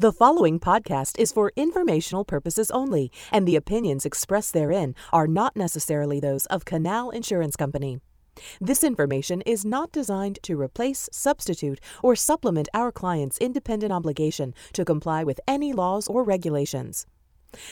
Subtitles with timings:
[0.00, 5.56] The following podcast is for informational purposes only, and the opinions expressed therein are not
[5.56, 7.98] necessarily those of Canal Insurance Company.
[8.60, 14.84] This information is not designed to replace, substitute, or supplement our client's independent obligation to
[14.84, 17.04] comply with any laws or regulations.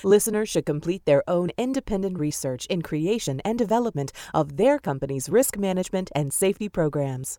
[0.02, 5.56] Listeners should complete their own independent research in creation and development of their company's risk
[5.56, 7.38] management and safety programs.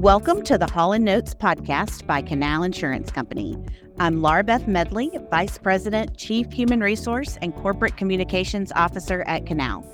[0.00, 3.58] Welcome to the Haulin' Notes podcast by Canal Insurance Company.
[3.98, 9.84] I'm Laura Beth Medley, Vice President, Chief Human Resource and Corporate Communications Officer at Canal.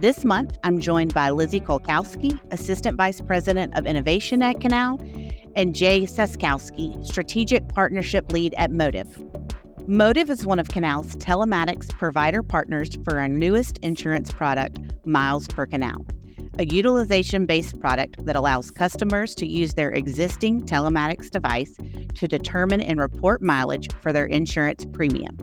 [0.00, 5.00] This month, I'm joined by Lizzie Kolkowski, Assistant Vice President of Innovation at Canal,
[5.54, 9.16] and Jay Cestkowski, Strategic Partnership Lead at Motive.
[9.86, 15.66] Motive is one of Canal's telematics provider partners for our newest insurance product, Miles per
[15.66, 16.04] Canal
[16.58, 21.74] a utilization based product that allows customers to use their existing telematics device
[22.14, 25.36] to determine and report mileage for their insurance premium.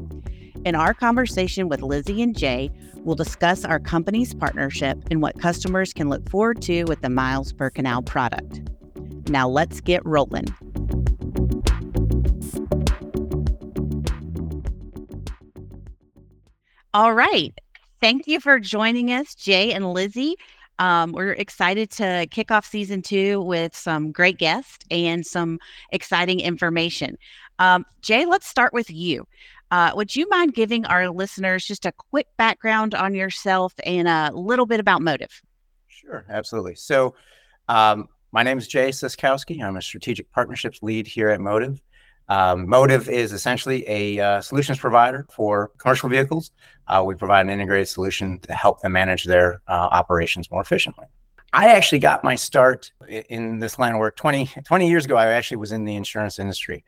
[0.66, 5.94] In our conversation with Lizzie and Jay, we'll discuss our company's partnership and what customers
[5.94, 8.62] can look forward to with the Miles per Canal product.
[9.30, 10.48] Now let's get rolling.
[16.94, 17.54] All right.
[18.02, 20.36] Thank you for joining us, Jay and Lizzie.
[20.80, 25.60] Um, we're excited to kick off season two with some great guests and some
[25.92, 27.18] exciting information.
[27.60, 29.28] Um, Jay, let's start with you.
[29.72, 34.32] Uh, would you mind giving our listeners just a quick background on yourself and a
[34.34, 35.42] little bit about Motive?
[35.88, 36.76] Sure, absolutely.
[36.76, 37.14] So,
[37.68, 39.62] um, my name is Jay Cestkowski.
[39.62, 41.82] I'm a strategic partnerships lead here at Motive.
[42.30, 46.52] Um, Motive is essentially a uh, solutions provider for commercial vehicles.
[46.88, 51.06] Uh, we provide an integrated solution to help them manage their uh, operations more efficiently.
[51.54, 55.18] I actually got my start in this line of work 20, 20 years ago.
[55.18, 56.86] I actually was in the insurance industry.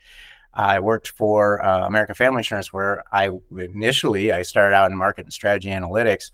[0.53, 5.25] I worked for uh, American Family Insurance, where I initially I started out in market
[5.25, 6.29] and strategy analytics,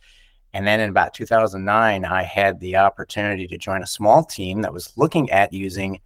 [0.54, 4.74] and then in about 2009, I had the opportunity to join a small team that
[4.74, 6.02] was looking at using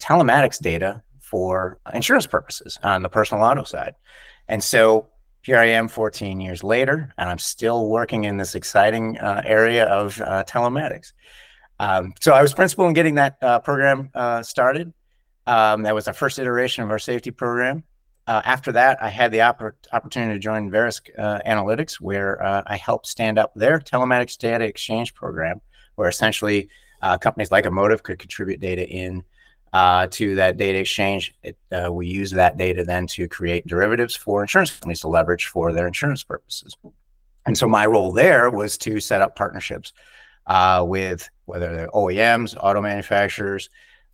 [0.00, 3.94] telematics data for insurance purposes on the personal auto side.
[4.48, 5.08] And so
[5.40, 9.86] here I am 14 years later, and I'm still working in this exciting uh, area
[9.86, 11.14] of uh, telematics.
[11.80, 14.92] Um, so I was principal in getting that uh, program uh, started.
[15.46, 17.82] Um, that was the first iteration of our safety program.
[18.26, 22.76] Uh, after that, I had the oppor- opportunity to join Verisk uh, Analytics, where I
[22.76, 25.62] helped stand up their telematics data exchange program,
[25.94, 26.68] where essentially
[27.20, 29.24] companies like Emotive could contribute data in
[29.72, 31.34] uh, to that data exchange.
[31.42, 35.46] It, uh, we use that data then to create derivatives for insurance companies to leverage
[35.46, 36.76] for their insurance purposes.
[37.46, 39.92] And so my role there was to set up partnerships
[40.46, 43.70] uh, with whether they're OEMs, auto manufacturers,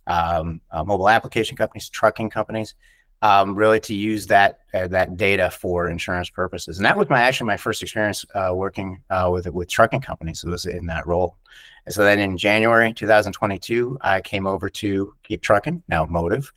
[0.07, 2.73] um, uh, mobile application companies, trucking companies,
[3.21, 6.77] um, really to use that uh, that data for insurance purposes.
[6.77, 10.43] And that was my actually my first experience uh, working with with trucking companies.
[10.43, 11.35] It was in that role.
[11.89, 16.53] And so then in January 2022, I came over to Keep Trucking, now Motive,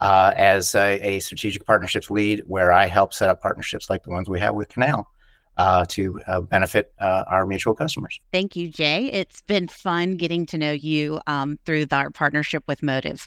[0.00, 4.10] uh, as a, a, strategic partnerships lead, where I help set up partnerships like the
[4.10, 5.10] ones we have with Canal.
[5.58, 8.20] Uh, to uh, benefit uh, our mutual customers.
[8.30, 9.06] Thank you, Jay.
[9.06, 13.26] It's been fun getting to know you um, through our partnership with Motive.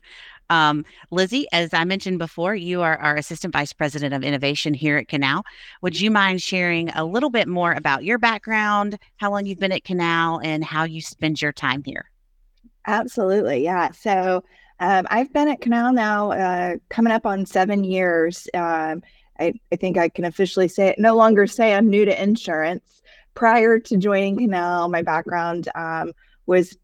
[0.49, 4.97] Um, Lizzie, as I mentioned before, you are our Assistant Vice President of Innovation here
[4.97, 5.43] at Canal.
[5.81, 9.71] Would you mind sharing a little bit more about your background, how long you've been
[9.71, 12.09] at Canal, and how you spend your time here?
[12.87, 13.63] Absolutely.
[13.63, 13.91] Yeah.
[13.91, 14.43] So
[14.79, 18.47] um, I've been at Canal now uh, coming up on seven years.
[18.53, 19.03] Um,
[19.39, 23.01] I, I think I can officially say it, no longer say I'm new to insurance.
[23.35, 26.11] Prior to joining Canal, my background um,
[26.45, 26.77] was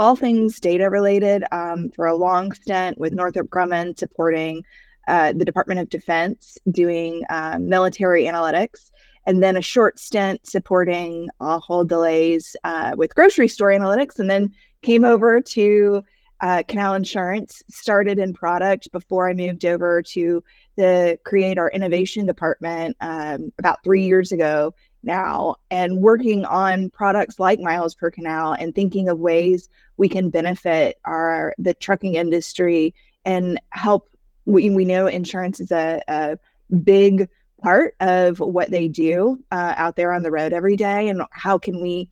[0.00, 4.64] all things data related um, for a long stint with Northrop Grumman supporting
[5.08, 8.90] uh, the Department of Defense doing uh, military analytics,
[9.26, 14.54] and then a short stint supporting Ahold Delhaize uh, with grocery store analytics, and then
[14.80, 16.02] came over to
[16.40, 20.42] uh, Canal Insurance, started in product before I moved over to
[20.76, 27.38] the create our innovation department um, about three years ago now and working on products
[27.38, 32.94] like miles per canal and thinking of ways we can benefit our the trucking industry
[33.24, 34.08] and help
[34.46, 36.38] we, we know insurance is a, a
[36.82, 37.28] big
[37.62, 41.58] part of what they do uh, out there on the road every day and how
[41.58, 42.08] can we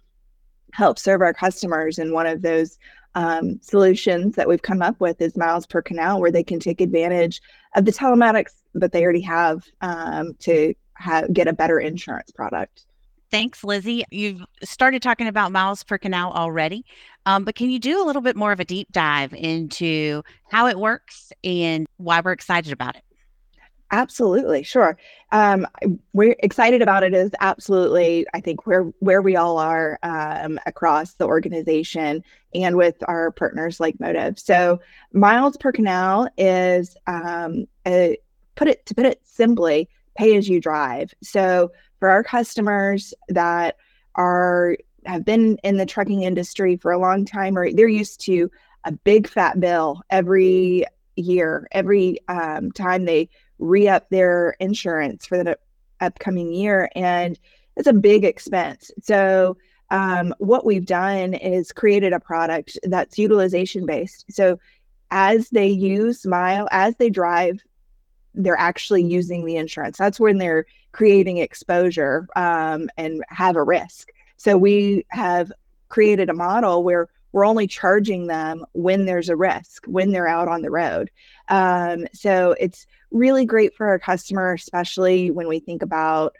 [0.73, 1.99] help serve our customers?
[1.99, 2.79] And one of those
[3.15, 6.81] um, solutions that we've come up with is miles per canal where they can take
[6.81, 7.41] advantage
[7.75, 12.85] of the telematics that they already have um, to have, get a better insurance product.
[13.31, 14.05] Thanks, Lizzie.
[14.11, 16.85] You've started talking about miles per canal already,
[17.27, 20.67] um, but can you do a little bit more of a deep dive into how
[20.67, 23.03] it works and why we're excited about it?
[23.91, 24.99] Absolutely, sure.
[25.33, 25.67] Um,
[26.13, 27.15] we're excited about it.
[27.15, 32.23] Is absolutely, I think, where where we all are um, across the organization
[32.55, 34.39] and with our partners like Motive.
[34.39, 34.81] So,
[35.13, 38.19] miles per canal is um, a,
[38.57, 39.89] put it to put it simply,
[40.19, 41.15] pay as you drive.
[41.23, 41.71] So,
[42.01, 43.77] for our customers that
[44.15, 44.77] are
[45.07, 48.51] have been in the trucking industry for a long time, or they're used to
[48.85, 50.85] a big fat bill every
[51.17, 53.29] year, every um, time they
[53.59, 55.59] re up their insurance for the
[56.01, 56.91] upcoming year.
[56.95, 57.39] And
[57.77, 58.91] it's a big expense.
[59.03, 59.57] So,
[59.91, 64.27] um, what we've done is created a product that's utilization based.
[64.31, 64.59] So,
[65.11, 67.63] as they use mile, as they drive,
[68.35, 69.99] they're actually using the insurance.
[69.99, 74.11] That's when they're creating exposure um, and have a risk.
[74.37, 75.53] So, we have
[75.89, 80.49] created a model where we're only charging them when there's a risk, when they're out
[80.49, 81.11] on the road.
[81.49, 86.35] Um, so it's really great for our customer, especially when we think about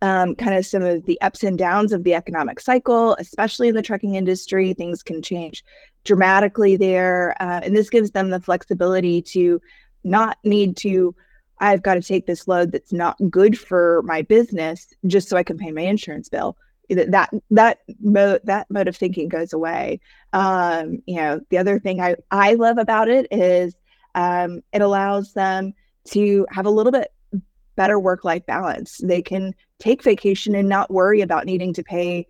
[0.00, 3.74] um, kind of some of the ups and downs of the economic cycle, especially in
[3.74, 4.72] the trucking industry.
[4.72, 5.64] Things can change
[6.04, 7.34] dramatically there.
[7.40, 9.60] Uh, and this gives them the flexibility to
[10.08, 11.14] not need to,
[11.60, 15.42] I've got to take this load that's not good for my business just so I
[15.42, 16.56] can pay my insurance bill.
[16.90, 20.00] That that mode that mode of thinking goes away.
[20.32, 23.74] Um you know the other thing i i love about it is
[24.14, 25.74] um it allows them
[26.12, 27.12] to have a little bit
[27.76, 28.98] better work life balance.
[29.04, 32.26] They can take vacation and not worry about needing to pay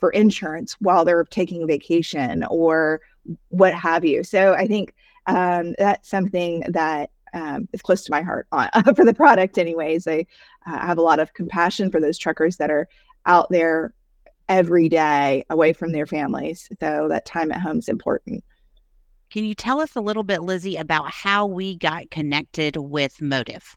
[0.00, 3.00] for insurance while they're taking vacation or
[3.48, 4.24] what have you.
[4.24, 4.94] So i think
[5.26, 10.06] um that's something that um, is close to my heart on, for the product anyways
[10.06, 10.24] i
[10.66, 12.88] uh, have a lot of compassion for those truckers that are
[13.26, 13.92] out there
[14.48, 16.68] every day away from their families.
[16.80, 18.42] So that time at home is important.
[19.30, 23.76] Can you tell us a little bit, Lizzie, about how we got connected with Motive?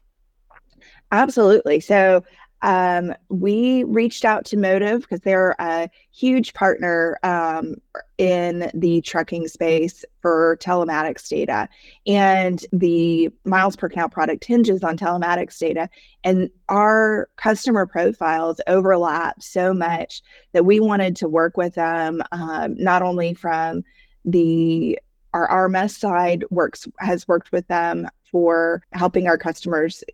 [1.12, 1.78] Absolutely.
[1.80, 2.24] So
[2.62, 7.74] um, we reached out to Motive because they're a huge partner um,
[8.18, 11.68] in the trucking space for telematics data.
[12.06, 15.88] And the miles per canal product hinges on telematics data.
[16.22, 20.22] And our customer profiles overlap so much
[20.52, 23.82] that we wanted to work with them, um, not only from
[24.24, 24.98] the
[25.34, 30.04] our RMS side works has worked with them for helping our customers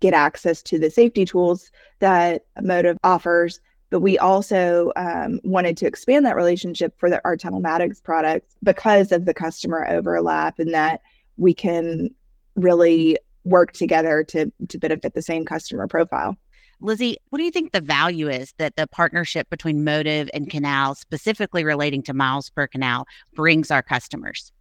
[0.00, 1.70] get access to the safety tools
[2.00, 3.60] that Motive offers.
[3.90, 9.12] But we also um, wanted to expand that relationship for the, our telematics products because
[9.12, 11.00] of the customer overlap and that
[11.36, 12.10] we can
[12.56, 16.36] really work together to, to benefit the same customer profile.
[16.80, 20.94] Lizzie, what do you think the value is that the partnership between Motive and Canal,
[20.94, 24.52] specifically relating to miles per canal, brings our customers?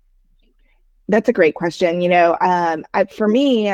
[1.09, 2.01] That's a great question.
[2.01, 3.73] You know, um, I, for me,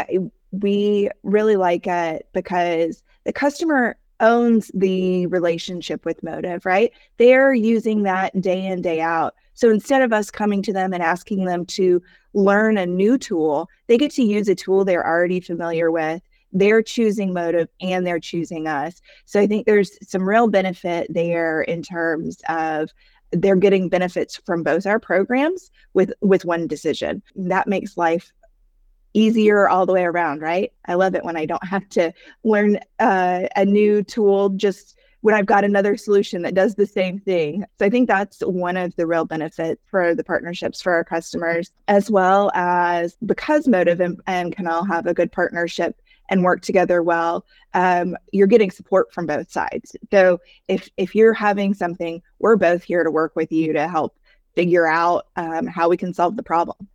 [0.52, 6.92] we really like it because the customer owns the relationship with Motive, right?
[7.18, 9.36] They're using that day in, day out.
[9.54, 12.02] So instead of us coming to them and asking them to
[12.34, 16.22] learn a new tool, they get to use a tool they're already familiar with.
[16.52, 19.02] They're choosing Motive and they're choosing us.
[19.26, 22.90] So I think there's some real benefit there in terms of
[23.32, 27.22] they're getting benefits from both our programs with with one decision.
[27.36, 28.32] That makes life
[29.20, 30.72] easier all the way around, right?
[30.86, 35.36] I love it when I don't have to learn uh, a new tool just when
[35.36, 37.66] I've got another solution that does the same thing.
[37.78, 41.72] So I think that's one of the real benefits for the partnerships for our customers,
[41.88, 46.00] as well as because Motive and, and Canal have a good partnership
[46.30, 49.96] and work together well, um, you're getting support from both sides.
[50.12, 54.16] So if if you're having something, we're both here to work with you to help
[54.56, 56.88] figure out um, how we can solve the problem.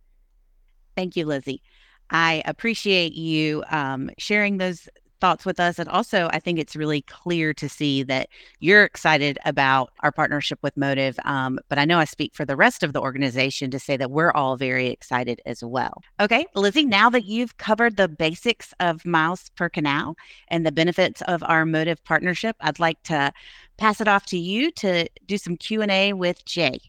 [0.95, 1.61] Thank you, Lizzie.
[2.09, 4.87] I appreciate you um, sharing those
[5.21, 5.79] thoughts with us.
[5.79, 10.59] And also, I think it's really clear to see that you're excited about our partnership
[10.61, 11.17] with Motive.
[11.25, 14.11] Um, but I know I speak for the rest of the organization to say that
[14.11, 16.01] we're all very excited as well.
[16.19, 20.15] Okay, Lizzie, now that you've covered the basics of miles per canal
[20.49, 23.31] and the benefits of our Motive partnership, I'd like to
[23.77, 26.79] pass it off to you to do some Q&A with Jay.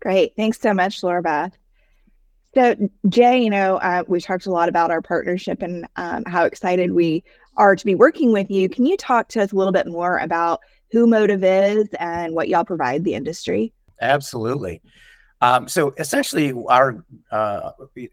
[0.00, 0.34] Great.
[0.34, 1.56] Thanks so much, Laura Beth.
[2.54, 2.76] So,
[3.08, 6.92] Jay, you know, uh, we talked a lot about our partnership and um, how excited
[6.92, 7.24] we
[7.56, 8.68] are to be working with you.
[8.68, 12.48] Can you talk to us a little bit more about who Motive is and what
[12.48, 13.72] y'all provide the industry?
[14.02, 14.82] Absolutely.
[15.40, 17.70] Um, so, essentially, our uh,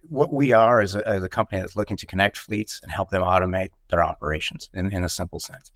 [0.08, 3.22] what we are is a, a, company that's looking to connect fleets and help them
[3.22, 5.72] automate their operations in, in a simple sense.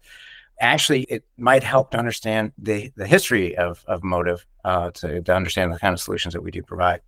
[0.59, 5.35] actually it might help to understand the, the history of, of Motive uh, to, to
[5.35, 7.01] understand the kind of solutions that we do provide.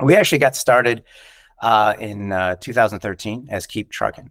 [0.00, 1.04] We actually got started
[1.60, 4.30] uh, in uh, 2013 as Keep Trucking.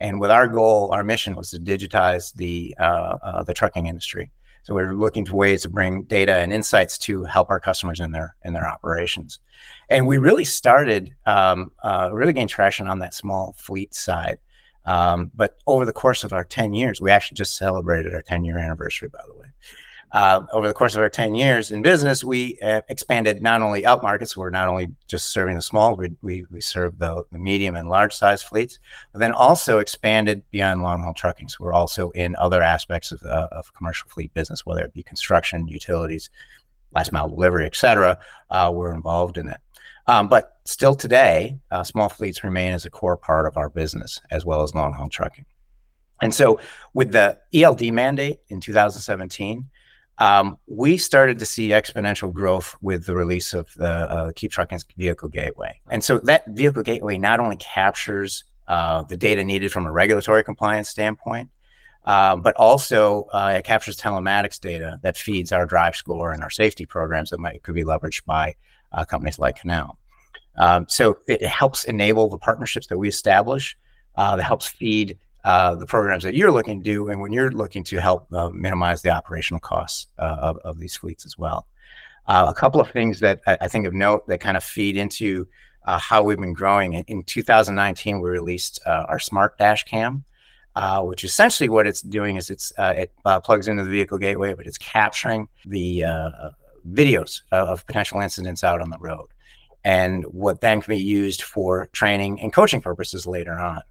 [0.00, 4.30] And with our goal, our mission was to digitize the, uh, uh, the trucking industry.
[4.64, 8.12] So we're looking for ways to bring data and insights to help our customers in
[8.12, 9.40] their in their operations.
[9.88, 14.38] And we really started, um, uh, really gained traction on that small fleet side.
[14.84, 18.44] Um, but over the course of our 10 years, we actually just celebrated our 10
[18.44, 19.46] year anniversary, by the way.
[20.12, 23.86] Uh, over the course of our 10 years in business, we uh, expanded not only
[23.86, 27.38] up markets, we're not only just serving the small, we, we, we serve the, the
[27.38, 28.78] medium and large size fleets,
[29.12, 31.48] but then also expanded beyond long haul trucking.
[31.48, 35.02] So we're also in other aspects of, uh, of commercial fleet business, whether it be
[35.02, 36.28] construction, utilities,
[36.94, 38.18] last mile delivery, et cetera.
[38.50, 39.60] Uh, we're involved in it.
[40.08, 44.20] Um, but still today, uh, small fleets remain as a core part of our business
[44.30, 45.46] as well as long haul trucking.
[46.20, 46.60] And so
[46.92, 49.68] with the ELD mandate in 2017,
[50.22, 54.78] um, we started to see exponential growth with the release of the uh, Keep Trucking
[54.96, 55.80] Vehicle Gateway.
[55.90, 60.44] And so that Vehicle Gateway not only captures uh, the data needed from a regulatory
[60.44, 61.50] compliance standpoint,
[62.04, 66.50] uh, but also uh, it captures telematics data that feeds our drive score and our
[66.50, 68.54] safety programs that might could be leveraged by
[68.92, 69.98] uh, companies like Canal.
[70.56, 73.76] Um, so it helps enable the partnerships that we establish
[74.14, 77.50] uh, that helps feed uh, the programs that you're looking to do and when you're
[77.50, 81.66] looking to help uh, minimize the operational costs uh, of, of these fleets as well.
[82.26, 85.48] Uh, a couple of things that I, think of note that kind of feed into
[85.84, 86.92] uh, how we've been growing.
[86.92, 90.24] In, in 2019, we released our Smart Dash Cam,
[91.00, 94.78] which essentially what it's doing is it's it plugs into the vehicle gateway, but it's
[94.78, 96.04] capturing the
[96.88, 99.26] videos of potential incidents out on the road
[99.84, 103.82] and what then can be used for training and coaching purposes later on.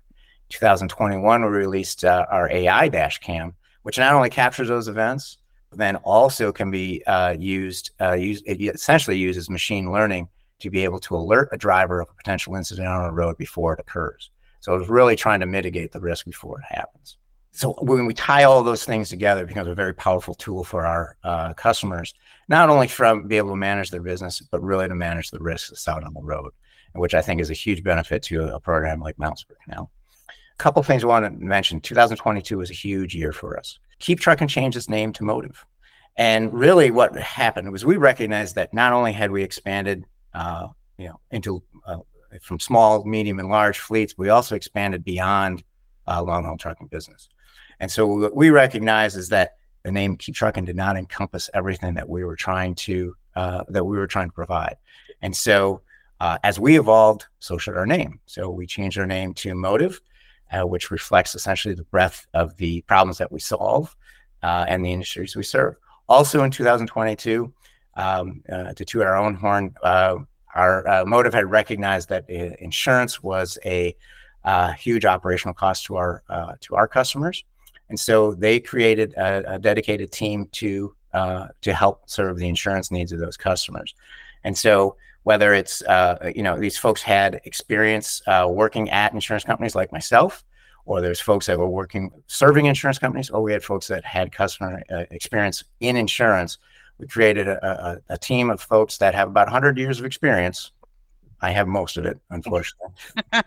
[0.52, 3.54] 2021, we released uh, our AI dash cam,
[3.84, 5.38] which not only captures those events,
[5.70, 10.28] but then also can be uh, used, uh, use, it essentially uses machine learning
[10.60, 13.74] to be able to alert a driver of a potential incident on a road before
[13.74, 14.30] it occurs.
[14.60, 17.18] So it's really trying to mitigate the risk before it happens.
[17.54, 20.86] So when we tie all those things together, it becomes a very powerful tool for
[20.86, 22.14] our uh, customers,
[22.48, 25.88] not only from be able to manage their business, but really to manage the risks
[25.88, 26.52] out on the road,
[26.94, 29.92] which I think is a huge benefit to a program like Mounts Canal
[30.62, 31.82] couple things I want to mention.
[31.82, 33.80] 2022 was a huge year for us.
[33.98, 35.66] Keep Trucking changed its name to Motive.
[36.18, 40.68] And really, what happened was we recognized that not only had we expanded, uh,
[41.00, 41.98] you know, into uh,
[42.42, 45.64] from small, medium, and large fleets, we also expanded beyond
[46.08, 47.28] uh, long haul trucking business.
[47.80, 51.96] And so what we recognize is that the name Keep Trucking did not encompass everything
[51.96, 54.76] that we were trying to uh, that we were trying to provide.
[55.24, 55.82] And so
[56.20, 58.20] uh, as we evolved, so should our name.
[58.28, 60.00] So we changed our name to Motive
[60.52, 63.96] uh, which reflects essentially the breadth of the problems that we solve
[64.44, 65.76] uh, and the industries we serve.
[66.10, 67.52] Also in 2022,
[67.96, 70.18] um, uh, to toot our own horn, uh,
[70.56, 73.96] our uh, Motive had recognized that uh, insurance was a
[74.78, 76.24] huge operational cost to our
[76.62, 77.44] to our customers,
[77.90, 83.12] and so they created a, a dedicated team to to help serve the insurance needs
[83.12, 83.94] of those customers.
[84.44, 89.44] And so whether it's uh, you know these folks had experience uh, working at insurance
[89.44, 90.44] companies like myself
[90.86, 94.32] or there's folks that were working serving insurance companies or we had folks that had
[94.32, 96.58] customer uh, experience in insurance.
[96.98, 100.72] We created a, a, a, team of folks that have about 100 years of experience.
[101.42, 102.94] I have most of it unfortunately.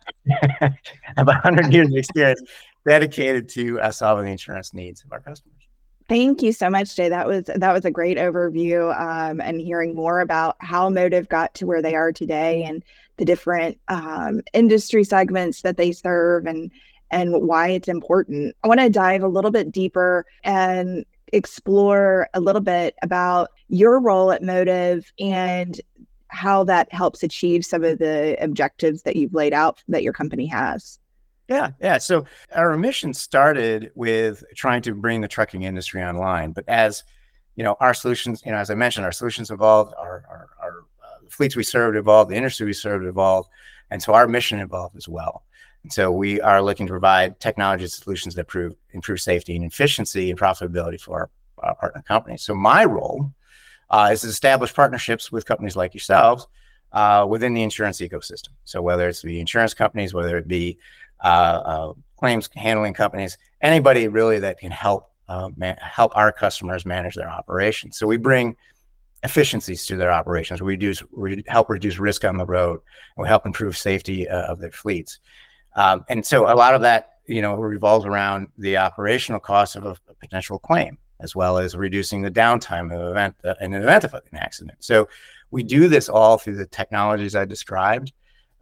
[1.17, 2.43] About 100 years of experience
[2.87, 5.64] dedicated to uh, solving the insurance needs of our customers
[6.09, 7.09] Thank you so much, Jay.
[7.09, 11.55] That was that was a great overview, um, and hearing more about how Motive got
[11.55, 12.85] to where they are today, and
[13.17, 16.71] the different um, industry segments that they serve, and
[17.11, 18.55] and why it's important.
[18.63, 23.99] I want to dive a little bit deeper and explore a little bit about your
[23.99, 25.81] role at Motive and
[26.29, 30.47] how that helps achieve some of the objectives that you've laid out that your company
[30.47, 30.99] has.
[31.49, 31.99] Yeah, yeah.
[31.99, 32.25] So
[32.55, 37.05] our mission started with trying to bring the trucking industry online, but as
[37.57, 40.79] you know, our solutions, you know, as I mentioned, our solutions evolved, our our, our
[41.03, 43.49] uh, fleets we served evolved, the industry we served evolved,
[43.91, 45.45] and so our mission evolved as well.
[45.83, 50.31] And so we are looking to provide technology solutions that prove improve safety and efficiency
[50.31, 52.43] and profitability for our, our partner companies.
[52.43, 53.31] So my role
[53.91, 56.49] uh, is to establish partnerships with companies like yourselves
[56.93, 58.49] uh, within the insurance ecosystem.
[58.65, 60.79] So whether it's the insurance companies, whether it be
[62.17, 67.31] claims handling companies, anybody really that can help uh, man- help our customers manage their
[67.31, 67.97] operations.
[67.97, 68.57] So we bring
[69.23, 70.61] efficiencies to their operations.
[70.61, 72.81] We reduce, we help reduce risk on the road.
[73.17, 75.19] We help improve safety uh, of their fleets.
[75.77, 79.87] Um, and so a lot of that you know revolves around the operational cost of
[79.87, 83.75] a, a potential claim, as well as reducing the downtime of an event uh, in
[83.75, 84.79] an event of an accident.
[84.81, 85.09] So
[85.51, 88.13] we do this all through the technologies I described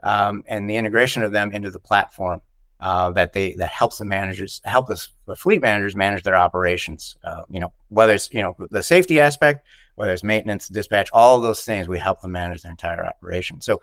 [0.02, 2.40] um, and the integration of them into the platform
[2.82, 7.16] uh, that they that helps the managers help the, the fleet managers manage their operations.
[7.22, 11.40] Uh, you know, whether it's you know the safety aspect, whether it's maintenance, dispatch, all
[11.40, 13.60] those things, we help them manage their entire operation.
[13.60, 13.80] So,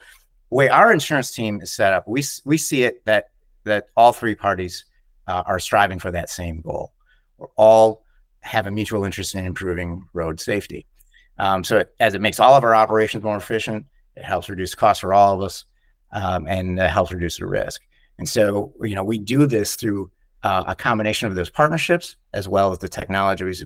[0.49, 3.29] the way our insurance team is set up, we we see it that
[3.63, 4.83] that all three parties
[5.27, 6.91] uh, are striving for that same goal.
[7.37, 8.03] We're all
[8.41, 10.85] have a mutual interest in improving road safety.
[11.37, 13.85] Um, so, it, as it makes all of our operations more efficient,
[14.17, 15.63] it helps reduce costs for all of us,
[16.11, 17.81] um, and uh, helps reduce the risk.
[18.19, 20.11] And so, you know, we do this through
[20.43, 23.65] uh, a combination of those partnerships as well as the technologies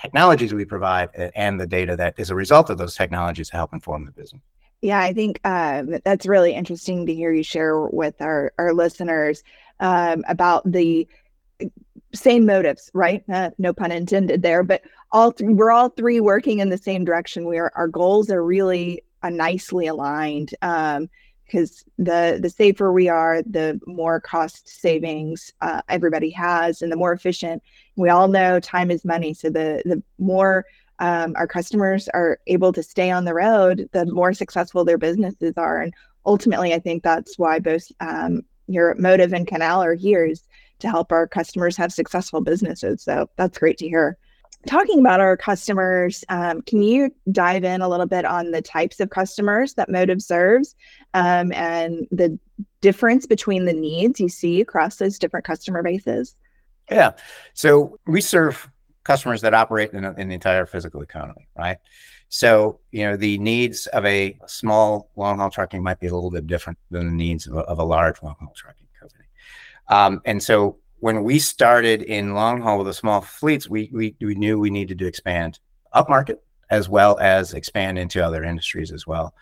[0.00, 3.72] technologies we provide and the data that is a result of those technologies to help
[3.72, 4.42] inform the business.
[4.82, 9.42] Yeah, I think uh, that's really interesting to hear you share with our our listeners
[9.80, 11.08] um, about the
[12.14, 13.24] same motives, right?
[13.32, 17.04] Uh, no pun intended there, but all th- we're all three working in the same
[17.04, 17.46] direction.
[17.46, 20.54] We are our goals are really uh, nicely aligned.
[20.60, 21.08] Um,
[21.46, 26.96] because the the safer we are, the more cost savings uh, everybody has, and the
[26.96, 27.62] more efficient.
[27.96, 30.66] We all know time is money, so the the more
[30.98, 35.54] um, our customers are able to stay on the road, the more successful their businesses
[35.56, 40.24] are, and ultimately, I think that's why both um, your Motive and Canal are here
[40.24, 40.42] is
[40.80, 43.02] to help our customers have successful businesses.
[43.02, 44.18] So that's great to hear
[44.66, 49.00] talking about our customers, um, can you dive in a little bit on the types
[49.00, 50.74] of customers that Motive serves
[51.14, 52.38] um, and the
[52.80, 56.34] difference between the needs you see across those different customer bases?
[56.90, 57.12] Yeah.
[57.54, 58.68] So we serve
[59.04, 61.78] customers that operate in, in the entire physical economy, right?
[62.28, 66.30] So, you know, the needs of a small long haul trucking might be a little
[66.30, 69.24] bit different than the needs of a, of a large long haul trucking company.
[69.88, 74.14] Um, and so when we started in long haul with the small fleets, we, we,
[74.20, 75.58] we knew we needed to expand
[75.94, 76.38] upmarket
[76.70, 79.34] as well as expand into other industries as well.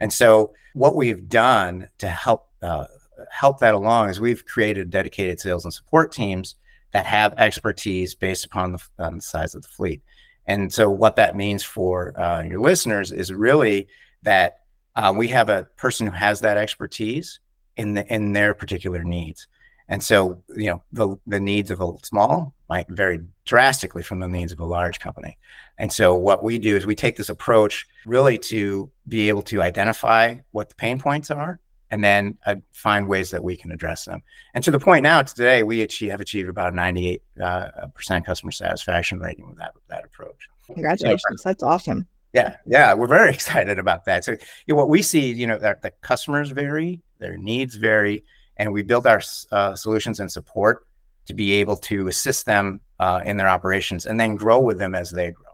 [0.00, 2.86] And so what we've done to help uh,
[3.30, 6.56] help that along is we've created dedicated sales and support teams
[6.92, 10.02] that have expertise based upon the, on the size of the fleet.
[10.46, 13.88] And so what that means for uh, your listeners is really
[14.22, 14.58] that
[14.96, 17.40] uh, we have a person who has that expertise
[17.76, 19.46] in the in their particular needs.
[19.92, 24.26] And so, you know, the, the needs of a small might vary drastically from the
[24.26, 25.36] needs of a large company.
[25.76, 29.60] And so, what we do is we take this approach really to be able to
[29.60, 34.06] identify what the pain points are and then uh, find ways that we can address
[34.06, 34.22] them.
[34.54, 38.50] And to the point now, today, we achieve, have achieved about 98 uh, percent customer
[38.50, 40.48] satisfaction rating with that, with that approach.
[40.68, 41.42] Congratulations.
[41.42, 42.06] So, That's awesome.
[42.32, 44.24] Yeah, yeah, we're very excited about that.
[44.24, 48.24] So, you know, what we see, you know, that the customers vary, their needs vary,
[48.56, 50.86] and we built our uh, solutions and support
[51.26, 54.94] to be able to assist them uh, in their operations and then grow with them
[54.94, 55.46] as they grow.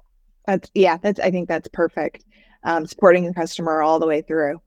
[0.46, 2.24] That's yeah, that's I think that's perfect.
[2.64, 4.60] Um, supporting the customer all the way through.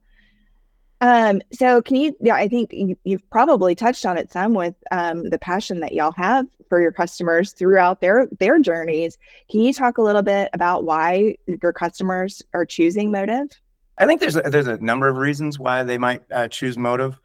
[1.02, 2.16] Um, so can you?
[2.20, 5.92] Yeah, I think you, have probably touched on it some with um, the passion that
[5.92, 9.18] y'all have for your customers throughout their their journeys.
[9.50, 13.48] Can you talk a little bit about why your customers are choosing Motive?
[13.98, 17.18] I think there's a, there's a number of reasons why they might uh, choose Motive.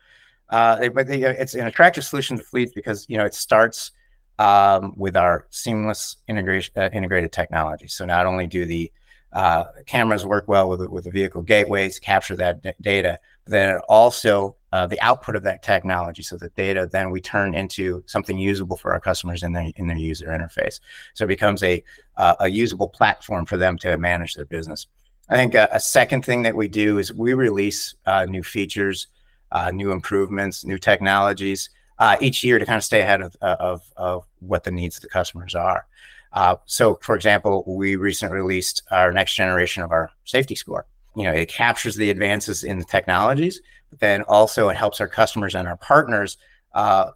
[0.49, 3.91] Uh, they, but they, it's an attractive solution to fleets because you know it starts
[4.39, 7.87] um, with our seamless integration uh, integrated technology.
[7.87, 8.91] So not only do the
[9.33, 13.79] uh, cameras work well with with the vehicle gateways, capture that d- data, but then
[13.89, 16.23] also uh, the output of that technology.
[16.23, 19.87] So the data then we turn into something usable for our customers in their in
[19.87, 20.79] their user interface.
[21.13, 21.83] So it becomes a
[22.15, 24.87] uh, a usable platform for them to manage their business.
[25.29, 29.07] I think a, a second thing that we do is we release uh, new features
[29.51, 33.55] uh, new improvements, new technologies uh, each year to kind of stay ahead of, uh,
[33.59, 35.87] of, of what the needs of the customers are.
[36.33, 40.85] Uh, so, for example, we recently released our next generation of our safety score.
[41.15, 45.07] You know, it captures the advances in the technologies, but then also it helps our
[45.07, 46.37] customers and our partners
[46.73, 47.11] uh,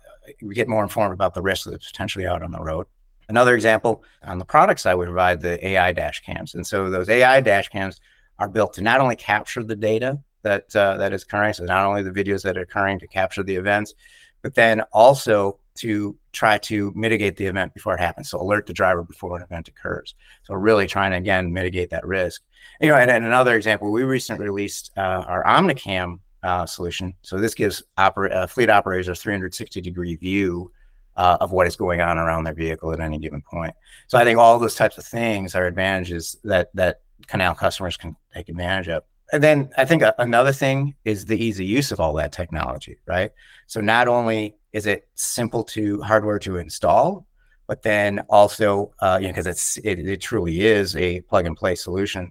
[0.54, 2.88] get more informed about the risks that's potentially out on the road.
[3.30, 6.56] Another example on the product side, we provide the AI dash cams.
[6.56, 8.00] And so those AI dash cams
[8.40, 11.54] are built to not only capture the data that uh, that is occurring.
[11.54, 13.94] So not only the videos that are occurring to capture the events,
[14.42, 18.30] but then also to try to mitigate the event before it happens.
[18.30, 20.16] So alert the driver before an event occurs.
[20.44, 22.42] So really trying to again mitigate that risk.
[22.80, 27.14] You know, and, and another example, we recently released uh, our Omnicam uh, solution.
[27.22, 30.72] So this gives oper- uh, fleet operators a 360 degree view
[31.16, 33.74] uh, of what is going on around their vehicle at any given point.
[34.08, 38.16] So I think all those types of things are advantages that that Canal customers can
[38.34, 39.04] take advantage of.
[39.32, 43.32] And then I think another thing is the easy use of all that technology, right?
[43.68, 47.26] So not only is it simple to hardware to install,
[47.68, 51.56] but then also, uh, you know, because it's it, it, truly is a plug and
[51.56, 52.30] play solution.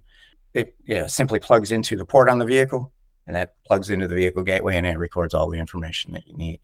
[0.53, 2.91] It you know, simply plugs into the port on the vehicle,
[3.25, 6.37] and that plugs into the vehicle gateway, and it records all the information that you
[6.37, 6.59] need.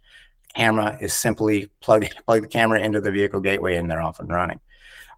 [0.54, 4.30] Camera is simply plug plug the camera into the vehicle gateway, and they're off and
[4.30, 4.60] running.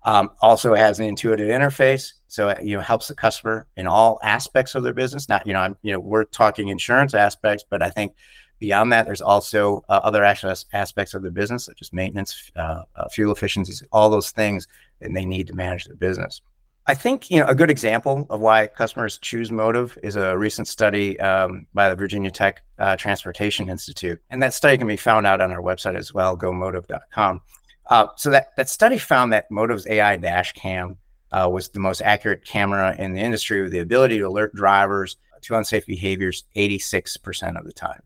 [0.04, 4.20] Um, also has an intuitive interface, so it, you know helps the customer in all
[4.24, 5.28] aspects of their business.
[5.28, 8.14] Not you know I'm, you know we're talking insurance aspects, but I think
[8.60, 13.10] beyond that, there's also uh, other aspects of the business, such as maintenance, uh, uh,
[13.10, 14.68] fuel efficiencies, all those things
[15.00, 16.42] that they need to manage their business.
[16.90, 20.68] I think you know a good example of why customers choose Motive is a recent
[20.68, 25.28] study um, by the Virginia Tech uh, Transportation Institute, and that study can be found
[25.28, 27.42] out on our website as well, gomotive.com.
[27.90, 30.98] Uh, so that, that study found that Motive's AI dash cam
[31.32, 35.18] uh, was the most accurate camera in the industry with the ability to alert drivers
[35.42, 38.02] to unsafe behaviors 86% of the time.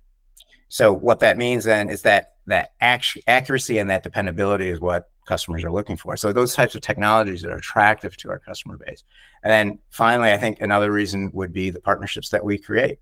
[0.70, 5.64] So what that means then is that that accuracy and that dependability is what customers
[5.64, 6.18] are looking for.
[6.18, 9.04] So those types of technologies that are attractive to our customer base.
[9.44, 13.00] And then finally, I think another reason would be the partnerships that we create.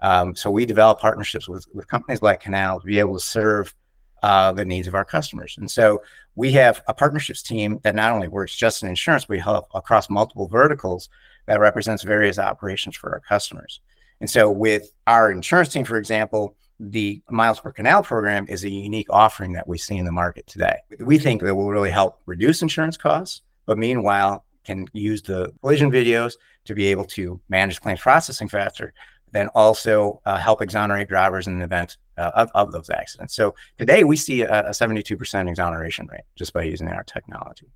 [0.00, 3.74] Um, so we develop partnerships with, with companies like Canal to be able to serve
[4.22, 5.56] uh, the needs of our customers.
[5.58, 6.02] And so
[6.34, 10.08] we have a partnerships team that not only works just in insurance, we help across
[10.08, 11.08] multiple verticals
[11.46, 13.80] that represents various operations for our customers.
[14.20, 18.70] And so with our insurance team, for example, the miles per canal program is a
[18.70, 20.76] unique offering that we see in the market today.
[21.00, 25.90] We think that will really help reduce insurance costs, but meanwhile can use the collision
[25.90, 28.94] videos to be able to manage claims processing faster,
[29.32, 33.34] then also uh, help exonerate drivers in the event uh, of, of those accidents.
[33.34, 37.66] So today we see a, a 72% exoneration rate just by using our technology.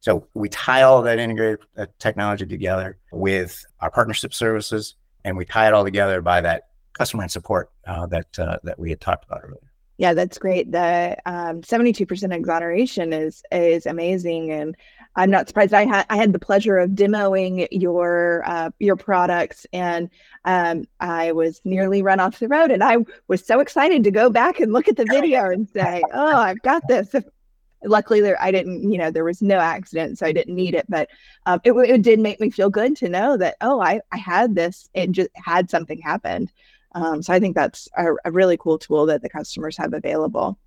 [0.00, 5.46] So we tie all that integrated uh, technology together with our partnership services, and we
[5.46, 9.00] tie it all together by that customer and support uh, that uh, that we had
[9.00, 9.63] talked about earlier.
[9.96, 10.72] Yeah, that's great.
[10.72, 14.76] The um, 72% exoneration is is amazing, and
[15.14, 15.72] I'm not surprised.
[15.72, 20.10] I had I had the pleasure of demoing your uh, your products, and
[20.44, 24.30] um, I was nearly run off the road, and I was so excited to go
[24.30, 27.14] back and look at the video and say, "Oh, I've got this."
[27.84, 28.90] Luckily, there I didn't.
[28.90, 30.86] You know, there was no accident, so I didn't need it.
[30.88, 31.08] But
[31.46, 34.56] um, it it did make me feel good to know that oh, I I had
[34.56, 34.88] this.
[34.92, 36.50] It just had something happened.
[36.94, 40.58] Um, so I think that's a, a, really cool tool that the customers have available.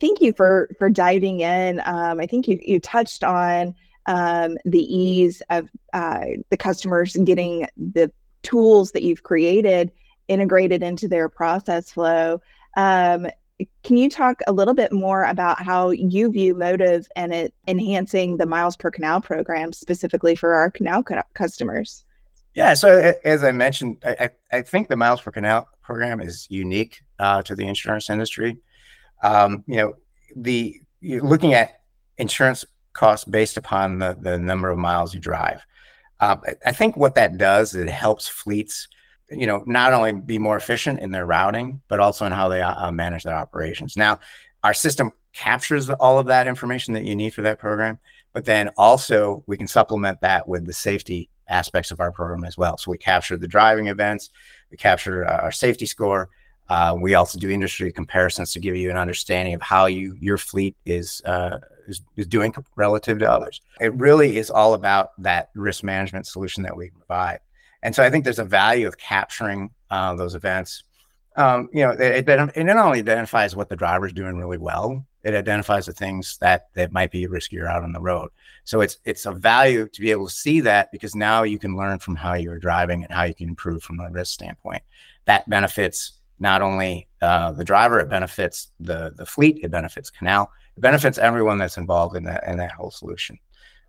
[0.00, 1.80] Thank you for for diving in.
[1.84, 3.74] Um, I think you you touched on
[4.06, 8.10] um, the ease of uh, the customers getting the
[8.42, 9.92] tools that you've created
[10.28, 12.40] integrated into their process flow.
[12.76, 13.28] Um,
[13.84, 18.36] can you talk a little bit more about how you view Motive and it enhancing
[18.36, 22.04] the miles per canal program specifically for our canal customers?
[22.54, 27.02] Yeah, so as I mentioned, I, I think the miles per canal program is unique
[27.18, 28.58] uh, to the insurance industry.
[29.22, 29.94] Um, you know,
[30.36, 31.80] the looking at
[32.18, 35.64] insurance costs based upon the, the number of miles you drive.
[36.20, 38.86] Uh, I think what that does is it helps fleets,
[39.30, 42.60] you know, not only be more efficient in their routing, but also in how they
[42.60, 43.96] uh, manage their operations.
[43.96, 44.20] Now,
[44.62, 47.98] our system captures all of that information that you need for that program,
[48.34, 52.56] but then also we can supplement that with the safety aspects of our program as
[52.56, 52.76] well.
[52.78, 54.30] So we capture the driving events,
[54.70, 56.28] we capture uh, our safety score.
[56.68, 60.38] Uh, we also do industry comparisons to give you an understanding of how you your
[60.38, 63.60] fleet is, uh, is, is doing relative to others.
[63.80, 67.40] It really is all about that risk management solution that we provide.
[67.82, 70.84] And so I think there's a value of capturing uh, those events.
[71.36, 75.04] Um, you know, it, it, it not only identifies what the driver's doing really well,
[75.24, 78.30] it identifies the things that that might be riskier out on the road.
[78.64, 81.76] So it's it's a value to be able to see that because now you can
[81.76, 84.82] learn from how you're driving and how you can improve from a risk standpoint.
[85.26, 90.50] That benefits not only uh, the driver, it benefits the the fleet, it benefits Canal,
[90.76, 93.38] it benefits everyone that's involved in that in that whole solution.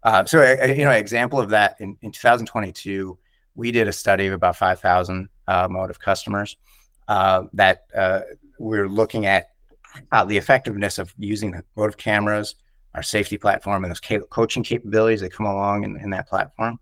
[0.03, 3.17] Uh, so a, a, you know, example of that in, in 2022,
[3.55, 6.57] we did a study of about 5,000 uh, Motive customers
[7.07, 8.21] uh, that uh,
[8.59, 9.51] we're looking at
[10.11, 12.55] uh, the effectiveness of using the Motive cameras,
[12.95, 16.79] our safety platform, and those ca- coaching capabilities that come along in, in that platform.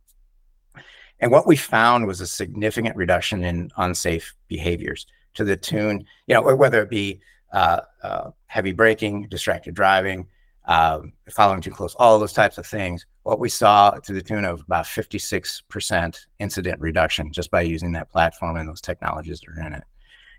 [1.19, 6.33] And what we found was a significant reduction in unsafe behaviors to the tune, you
[6.33, 7.21] know, whether it be
[7.53, 10.27] uh, uh, heavy braking, distracted driving,
[10.65, 13.05] um, following too close, all those types of things.
[13.23, 18.11] What we saw to the tune of about 56% incident reduction just by using that
[18.11, 19.83] platform and those technologies that are in it.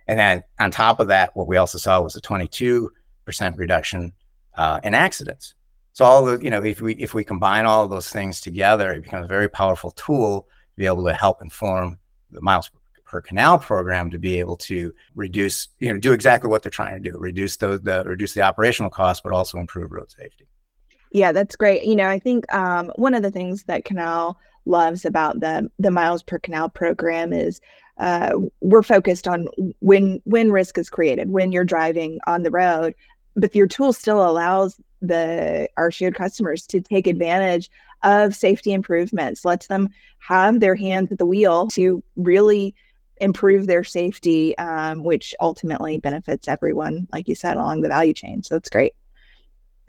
[0.09, 2.89] And then on top of that, what we also saw was a 22%
[3.57, 4.13] reduction
[4.57, 5.55] uh, in accidents.
[5.95, 9.03] So all the, you know, if we if we combine all those things together, it
[9.03, 11.99] becomes a very powerful tool to be able to help inform
[12.31, 12.71] the miles
[13.05, 17.03] per canal program to be able to reduce, you know, do exactly what they're trying
[17.03, 20.47] to do, reduce those, the reduce the operational costs, but also improve road safety.
[21.11, 21.85] Yeah, that's great.
[21.85, 25.91] You know, I think um, one of the things that Canal loves about the the
[25.91, 27.61] miles per canal program is
[27.99, 29.49] uh, we're focused on
[29.81, 32.95] when when risk is created when you're driving on the road.
[33.35, 37.71] But your tool still allows the our shared customers to take advantage
[38.03, 42.75] of safety improvements lets them have their hands at the wheel to really
[43.21, 48.43] improve their safety um, which ultimately benefits everyone like you said along the value chain.
[48.43, 48.95] So it's great.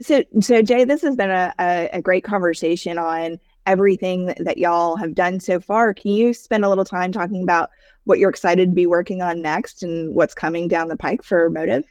[0.02, 4.96] So so jay this has been a, a, a great conversation on everything that y'all
[4.96, 5.94] have done so far.
[5.94, 7.70] Can you spend a little time talking about
[8.04, 11.50] what you're excited to be working on next and what's coming down the pike for
[11.50, 11.84] Motive?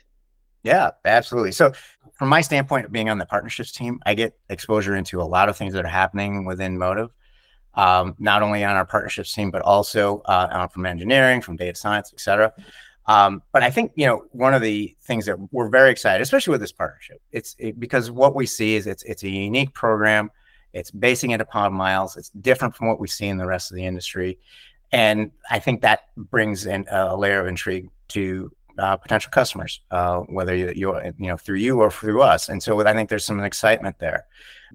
[0.64, 1.52] yeah, absolutely.
[1.52, 1.74] So,
[2.14, 5.50] from my standpoint of being on the partnerships team, I get exposure into a lot
[5.50, 7.10] of things that are happening within Motive,
[7.74, 12.12] um, not only on our partnerships team, but also uh, from engineering, from data science,
[12.14, 12.54] et cetera.
[13.06, 16.52] Um, but I think you know one of the things that we're very excited, especially
[16.52, 20.32] with this partnership, it's it, because what we see is it's it's a unique program.
[20.72, 22.16] It's basing it upon miles.
[22.16, 24.40] It's different from what we see in the rest of the industry,
[24.94, 30.20] and I think that brings in a layer of intrigue to uh, potential customers, uh,
[30.22, 32.50] whether you, you you know through you or through us.
[32.50, 34.26] And so I think there's some excitement there.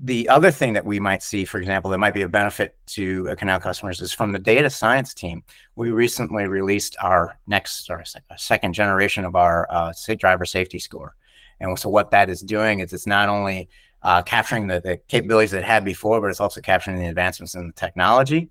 [0.01, 3.29] The other thing that we might see, for example, that might be a benefit to
[3.31, 5.43] uh, Canal customers is from the data science team.
[5.75, 8.05] We recently released our next or
[8.37, 11.15] second generation of our uh, driver safety score.
[11.61, 13.69] And so what that is doing is it's not only
[14.03, 17.57] uh, capturing the, the capabilities that it had before, but it's also capturing the advancements
[17.57, 18.51] in the technology,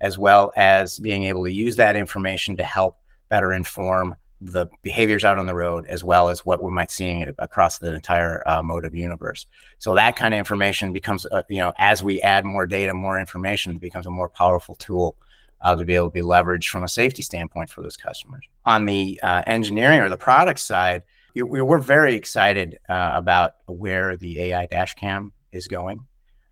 [0.00, 5.24] as well as being able to use that information to help better inform the behaviors
[5.24, 8.62] out on the road as well as what we might see across the entire uh,
[8.62, 9.46] Motive universe.
[9.78, 13.18] So that kind of information becomes, uh, you know, as we add more data, more
[13.18, 15.16] information, it becomes a more powerful tool
[15.60, 18.44] uh, to be able to be leveraged from a safety standpoint for those customers.
[18.64, 21.02] On the uh, engineering or the product side,
[21.34, 26.06] we're very excited uh, about where the AI dash cam is going.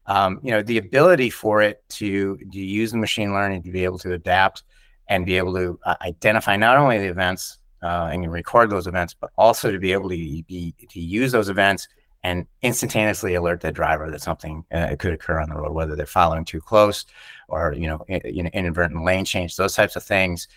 [0.06, 3.84] Um, you know, the ability for it to, to use the machine learning to be
[3.84, 4.62] able to adapt
[5.08, 9.14] and be able to uh, identify not only the events uh, and record those events,
[9.14, 11.88] but also to be able to be to use those events
[12.24, 16.06] and instantaneously alert the driver that something uh, could occur on the road, whether they're
[16.06, 17.06] following too close
[17.48, 20.48] or you know, in, you know inadvertent lane change, those types of things.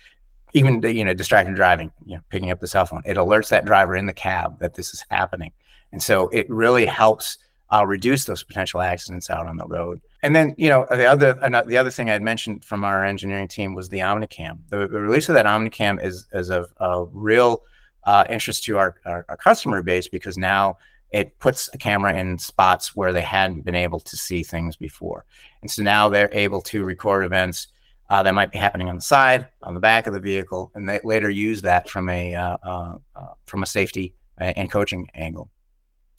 [0.52, 3.64] Even you know distracted driving, you know, picking up the cell phone, it alerts that
[3.64, 5.52] driver in the cab that this is happening,
[5.92, 7.38] and so it really helps
[7.72, 10.00] uh, reduce those potential accidents out on the road.
[10.22, 11.34] And then, you know, the other
[11.66, 14.58] the other thing I had mentioned from our engineering team was the OmniCam.
[14.68, 17.62] The, the release of that OmniCam is is of, a real
[18.04, 20.78] uh, interest to our, our, our customer base because now
[21.10, 25.24] it puts a camera in spots where they hadn't been able to see things before,
[25.62, 27.68] and so now they're able to record events.
[28.08, 30.88] Uh, that might be happening on the side, on the back of the vehicle, and
[30.88, 35.48] they later use that from a uh, uh, uh from a safety and coaching angle.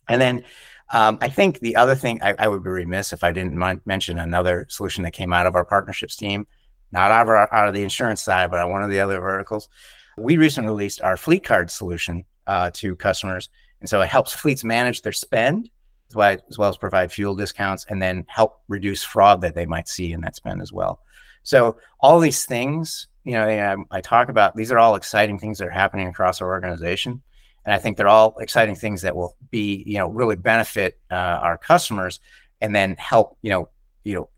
[0.08, 0.44] And then
[0.92, 3.82] um, I think the other thing I, I, would be remiss if I didn't m-
[3.86, 6.46] mention another solution that came out of our partnerships team,
[6.92, 9.20] not out of, our, out of the insurance side, but on one of the other
[9.20, 9.70] verticals.
[10.18, 13.50] We recently released our fleet card solution uh, to customers.
[13.80, 15.70] And so it helps fleets manage their spend
[16.10, 19.66] as well, as well as provide fuel discounts and then help reduce fraud that they
[19.66, 21.00] might see in that spend as well.
[21.44, 25.58] So all these things, you know, I, I talk about, these are all exciting things
[25.60, 27.22] that are happening across our organization
[27.66, 31.16] and I think they're all exciting things that will be, you know, really benefit uh,
[31.16, 32.20] our customers,
[32.60, 33.70] and then help, you know,
[34.04, 34.30] you know,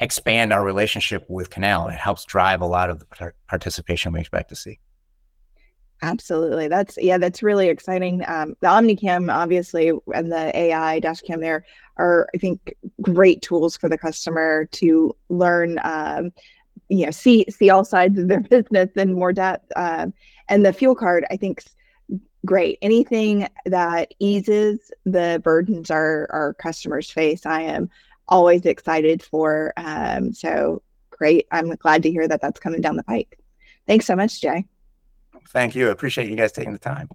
[0.00, 1.88] expand our relationship with Canal.
[1.88, 4.78] It helps drive a lot of the participation we expect to see.
[6.02, 8.22] Absolutely, that's yeah, that's really exciting.
[8.26, 11.64] Um, the OmniCam, obviously, and the AI dashcam there
[11.96, 15.80] are, I think, great tools for the customer to learn.
[15.82, 16.32] Um,
[16.90, 19.72] you know, see see all sides of their business in more depth.
[19.74, 20.12] Um,
[20.48, 21.64] and the fuel card, I think,
[22.46, 22.78] great.
[22.80, 27.90] Anything that eases the burdens our, our customers face, I am
[28.28, 29.72] always excited for.
[29.76, 31.46] Um, so great.
[31.50, 33.38] I'm glad to hear that that's coming down the pike.
[33.86, 34.64] Thanks so much, Jay.
[35.50, 35.88] Thank you.
[35.88, 37.08] I appreciate you guys taking the time.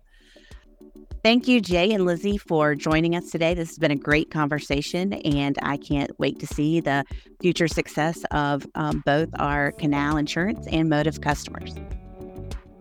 [1.23, 3.53] Thank you, Jay and Lizzie, for joining us today.
[3.53, 7.05] This has been a great conversation, and I can't wait to see the
[7.39, 11.75] future success of um, both our Canal Insurance and Motive customers.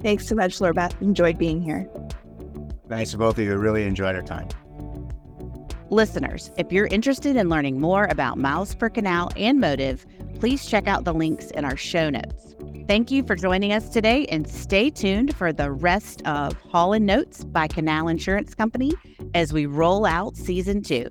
[0.03, 0.95] Thanks so much, Laura Beth.
[1.03, 1.87] Enjoyed being here.
[2.91, 3.57] Thanks to both of you.
[3.57, 4.49] Really enjoyed our time.
[5.91, 10.05] Listeners, if you're interested in learning more about miles per canal and motive,
[10.41, 12.57] please check out the links in our show notes.
[12.89, 17.45] Thank you for joining us today and stay tuned for the rest of Haulin' Notes
[17.45, 18.93] by Canal Insurance Company
[19.35, 21.07] as we roll out season two.